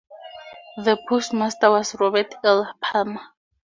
[0.77, 2.73] The postmaster was Robert L.
[2.81, 3.21] Palmer.